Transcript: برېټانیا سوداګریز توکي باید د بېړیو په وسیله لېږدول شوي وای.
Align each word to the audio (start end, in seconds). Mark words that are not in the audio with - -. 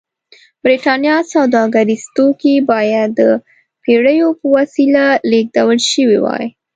برېټانیا 0.63 1.17
سوداګریز 1.33 2.03
توکي 2.15 2.55
باید 2.71 3.09
د 3.19 3.21
بېړیو 3.83 4.29
په 4.39 4.45
وسیله 4.57 5.03
لېږدول 5.31 5.79
شوي 5.91 6.19
وای. 6.23 6.45